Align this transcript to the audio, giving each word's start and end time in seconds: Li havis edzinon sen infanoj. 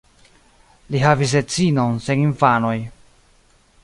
Li 0.95 1.01
havis 1.03 1.35
edzinon 1.41 2.01
sen 2.07 2.23
infanoj. 2.29 2.77